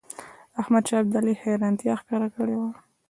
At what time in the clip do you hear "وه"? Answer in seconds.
2.59-2.69